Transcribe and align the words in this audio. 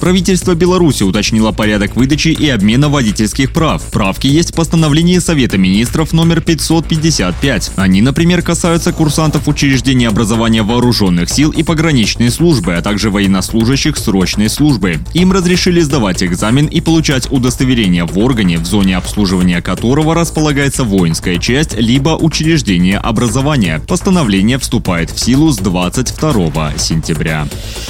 Правительство 0.00 0.54
Беларуси 0.54 1.02
уточнило 1.02 1.52
порядок 1.52 1.96
выдачи 1.96 2.28
и 2.28 2.48
обмена 2.48 2.88
водительских 2.88 3.52
прав. 3.52 3.82
Правки 3.90 4.26
есть 4.26 4.52
в 4.52 4.54
постановлении 4.54 5.18
Совета 5.18 5.58
министров 5.58 6.12
номер 6.12 6.40
555. 6.40 7.72
Они, 7.76 8.00
например, 8.00 8.42
касаются 8.42 8.92
курсантов 8.92 9.48
учреждений 9.48 10.06
образования 10.06 10.62
вооруженных 10.62 11.28
сил 11.28 11.50
и 11.50 11.62
пограничной 11.62 12.30
службы, 12.30 12.74
а 12.74 12.82
также 12.82 13.10
военнослужащих 13.10 13.96
срочной 13.96 14.48
службы. 14.48 14.98
Им 15.14 15.32
разрешили 15.32 15.80
сдавать 15.80 16.22
экзамен 16.22 16.66
и 16.66 16.80
получать 16.80 17.30
удостоверение 17.30 18.04
в 18.04 18.18
органе, 18.18 18.58
в 18.58 18.66
зоне 18.66 18.96
обслуживания 18.96 19.60
которого 19.60 20.14
располагается 20.14 20.84
воинская 20.84 21.38
часть 21.38 21.74
либо 21.74 22.10
учреждение 22.10 22.98
образования. 22.98 23.82
Постановление 23.86 24.58
вступает 24.58 25.10
в 25.10 25.18
силу 25.18 25.50
с 25.50 25.58
22 25.58 26.78
сентября. 26.78 27.48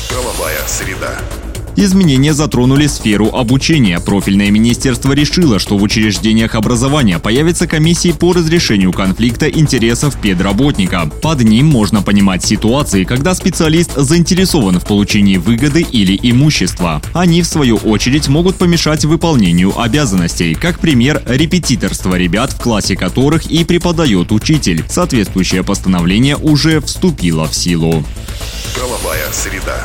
Правовая 0.09 0.59
среда. 0.67 1.19
Изменения 1.81 2.35
затронули 2.35 2.89
сферу 2.89 3.29
обучения. 3.33 4.01
Профильное 4.01 4.51
министерство 4.51 5.13
решило, 5.13 5.61
что 5.61 5.79
в 5.79 5.83
учреждениях 5.85 6.57
образования 6.57 7.21
появятся 7.21 7.69
комиссии 7.69 8.11
по 8.11 8.33
разрешению 8.33 8.93
конфликта 8.93 9.49
интересов 9.49 10.21
педработника. 10.21 11.09
Под 11.23 11.41
ним 11.43 11.67
можно 11.67 12.03
понимать 12.03 12.45
ситуации, 12.45 13.05
когда 13.05 13.33
специалист 13.33 13.93
заинтересован 13.95 14.81
в 14.81 14.87
получении 14.89 15.37
выгоды 15.37 15.83
или 15.83 16.19
имущества. 16.21 17.01
Они, 17.13 17.43
в 17.43 17.47
свою 17.47 17.77
очередь, 17.77 18.27
могут 18.27 18.57
помешать 18.57 19.05
выполнению 19.05 19.81
обязанностей. 19.81 20.57
Как 20.57 20.81
пример, 20.81 21.23
репетиторство 21.27 22.17
ребят, 22.17 22.55
в 22.55 22.61
классе 22.61 22.97
которых 22.97 23.47
и 23.47 23.63
преподает 23.63 24.33
учитель. 24.33 24.85
Соответствующее 24.89 25.63
постановление 25.63 26.37
уже 26.37 26.81
вступило 26.81 27.47
в 27.47 27.55
силу. 27.55 28.03
Правовая 28.75 29.31
среда. 29.31 29.85